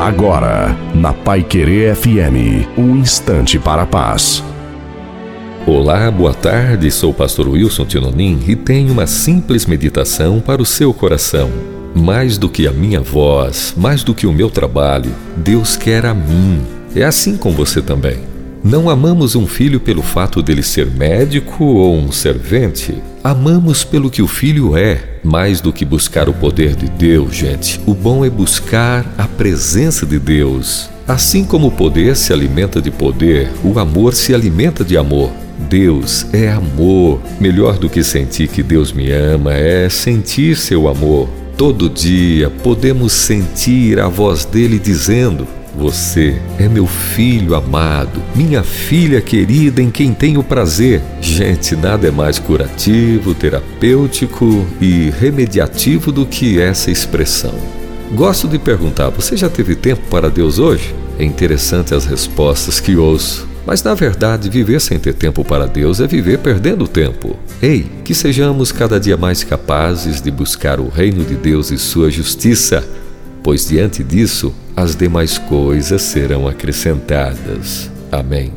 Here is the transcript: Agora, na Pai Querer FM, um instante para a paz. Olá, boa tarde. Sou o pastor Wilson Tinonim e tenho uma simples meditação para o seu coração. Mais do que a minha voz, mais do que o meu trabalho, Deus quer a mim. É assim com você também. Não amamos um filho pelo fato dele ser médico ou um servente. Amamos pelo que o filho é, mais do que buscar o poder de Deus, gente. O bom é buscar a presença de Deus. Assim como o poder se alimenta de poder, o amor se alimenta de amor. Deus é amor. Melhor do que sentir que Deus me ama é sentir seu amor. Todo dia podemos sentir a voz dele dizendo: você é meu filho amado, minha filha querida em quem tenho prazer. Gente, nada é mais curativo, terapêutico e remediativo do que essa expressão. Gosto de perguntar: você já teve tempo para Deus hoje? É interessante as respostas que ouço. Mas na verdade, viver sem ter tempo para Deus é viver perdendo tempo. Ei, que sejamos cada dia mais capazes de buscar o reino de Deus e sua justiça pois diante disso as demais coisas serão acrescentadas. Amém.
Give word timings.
Agora, 0.00 0.74
na 0.94 1.12
Pai 1.12 1.42
Querer 1.42 1.94
FM, 1.94 2.66
um 2.78 2.96
instante 2.96 3.58
para 3.58 3.82
a 3.82 3.86
paz. 3.86 4.42
Olá, 5.66 6.10
boa 6.10 6.32
tarde. 6.32 6.90
Sou 6.90 7.10
o 7.10 7.14
pastor 7.14 7.46
Wilson 7.46 7.84
Tinonim 7.84 8.42
e 8.48 8.56
tenho 8.56 8.94
uma 8.94 9.06
simples 9.06 9.66
meditação 9.66 10.40
para 10.40 10.62
o 10.62 10.64
seu 10.64 10.94
coração. 10.94 11.50
Mais 11.94 12.38
do 12.38 12.48
que 12.48 12.66
a 12.66 12.72
minha 12.72 13.02
voz, 13.02 13.74
mais 13.76 14.02
do 14.02 14.14
que 14.14 14.26
o 14.26 14.32
meu 14.32 14.48
trabalho, 14.48 15.12
Deus 15.36 15.76
quer 15.76 16.06
a 16.06 16.14
mim. 16.14 16.62
É 16.96 17.04
assim 17.04 17.36
com 17.36 17.50
você 17.50 17.82
também. 17.82 18.29
Não 18.62 18.90
amamos 18.90 19.34
um 19.34 19.46
filho 19.46 19.80
pelo 19.80 20.02
fato 20.02 20.42
dele 20.42 20.62
ser 20.62 20.86
médico 20.86 21.64
ou 21.64 21.96
um 21.96 22.12
servente. 22.12 22.94
Amamos 23.24 23.84
pelo 23.84 24.10
que 24.10 24.20
o 24.20 24.28
filho 24.28 24.76
é, 24.76 25.18
mais 25.24 25.62
do 25.62 25.72
que 25.72 25.82
buscar 25.82 26.28
o 26.28 26.34
poder 26.34 26.76
de 26.76 26.86
Deus, 26.86 27.34
gente. 27.34 27.80
O 27.86 27.94
bom 27.94 28.22
é 28.22 28.28
buscar 28.28 29.06
a 29.16 29.26
presença 29.26 30.04
de 30.04 30.18
Deus. 30.18 30.90
Assim 31.08 31.42
como 31.42 31.68
o 31.68 31.72
poder 31.72 32.14
se 32.14 32.34
alimenta 32.34 32.82
de 32.82 32.90
poder, 32.90 33.50
o 33.64 33.78
amor 33.78 34.12
se 34.12 34.34
alimenta 34.34 34.84
de 34.84 34.96
amor. 34.96 35.30
Deus 35.68 36.26
é 36.32 36.50
amor. 36.50 37.20
Melhor 37.40 37.78
do 37.78 37.88
que 37.88 38.04
sentir 38.04 38.48
que 38.48 38.62
Deus 38.62 38.92
me 38.92 39.10
ama 39.10 39.54
é 39.54 39.88
sentir 39.88 40.56
seu 40.56 40.86
amor. 40.86 41.28
Todo 41.56 41.88
dia 41.88 42.50
podemos 42.62 43.12
sentir 43.12 43.98
a 44.00 44.08
voz 44.08 44.44
dele 44.44 44.78
dizendo: 44.78 45.46
você 45.76 46.40
é 46.58 46.68
meu 46.68 46.86
filho 46.86 47.54
amado, 47.54 48.22
minha 48.34 48.62
filha 48.62 49.20
querida 49.20 49.80
em 49.80 49.90
quem 49.90 50.12
tenho 50.12 50.42
prazer. 50.42 51.00
Gente, 51.20 51.76
nada 51.76 52.08
é 52.08 52.10
mais 52.10 52.38
curativo, 52.38 53.34
terapêutico 53.34 54.66
e 54.80 55.10
remediativo 55.10 56.10
do 56.10 56.26
que 56.26 56.60
essa 56.60 56.90
expressão. 56.90 57.54
Gosto 58.12 58.48
de 58.48 58.58
perguntar: 58.58 59.10
você 59.10 59.36
já 59.36 59.48
teve 59.48 59.74
tempo 59.74 60.02
para 60.10 60.28
Deus 60.28 60.58
hoje? 60.58 60.94
É 61.18 61.24
interessante 61.24 61.94
as 61.94 62.04
respostas 62.04 62.80
que 62.80 62.96
ouço. 62.96 63.48
Mas 63.66 63.82
na 63.82 63.94
verdade, 63.94 64.48
viver 64.48 64.80
sem 64.80 64.98
ter 64.98 65.14
tempo 65.14 65.44
para 65.44 65.66
Deus 65.66 66.00
é 66.00 66.06
viver 66.06 66.38
perdendo 66.38 66.88
tempo. 66.88 67.36
Ei, 67.62 67.86
que 68.04 68.14
sejamos 68.14 68.72
cada 68.72 68.98
dia 68.98 69.16
mais 69.16 69.44
capazes 69.44 70.20
de 70.20 70.30
buscar 70.30 70.80
o 70.80 70.88
reino 70.88 71.24
de 71.24 71.34
Deus 71.34 71.70
e 71.70 71.78
sua 71.78 72.10
justiça 72.10 72.82
pois 73.42 73.68
diante 73.68 74.02
disso 74.02 74.54
as 74.76 74.96
demais 74.96 75.38
coisas 75.38 76.02
serão 76.02 76.48
acrescentadas. 76.48 77.90
Amém. 78.10 78.52